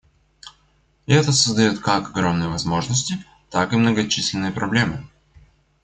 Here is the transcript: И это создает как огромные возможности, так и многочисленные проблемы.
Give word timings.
И 1.05 1.13
это 1.13 1.31
создает 1.31 1.77
как 1.77 2.09
огромные 2.09 2.49
возможности, 2.49 3.23
так 3.51 3.71
и 3.71 3.75
многочисленные 3.75 4.51
проблемы. 4.51 5.07